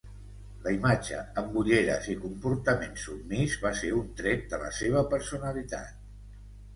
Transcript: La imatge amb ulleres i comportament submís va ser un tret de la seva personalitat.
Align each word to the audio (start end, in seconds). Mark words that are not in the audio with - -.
La 0.67 0.71
imatge 0.75 1.17
amb 1.41 1.57
ulleres 1.61 2.07
i 2.13 2.15
comportament 2.23 2.97
submís 3.01 3.57
va 3.65 3.73
ser 3.81 3.91
un 3.99 4.07
tret 4.23 4.47
de 4.55 4.61
la 4.63 4.71
seva 4.79 5.05
personalitat. 5.13 5.93